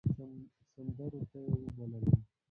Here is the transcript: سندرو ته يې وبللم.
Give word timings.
سندرو 0.73 1.21
ته 1.31 1.39
يې 1.49 1.53
وبللم. 1.65 2.05